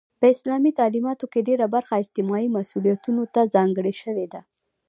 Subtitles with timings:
[0.19, 4.41] په اسلامي تعلیماتو کې ډيره برخه اجتماعي مسئولیتونو ته ځانګړې شوی ده.